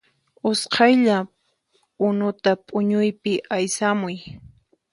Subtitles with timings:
[0.49, 1.17] Usqhaylla
[2.07, 4.17] unuta p'uñuypi aysamuy